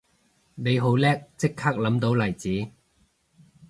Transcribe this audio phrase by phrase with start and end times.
[0.55, 2.49] 你好叻即刻諗到例子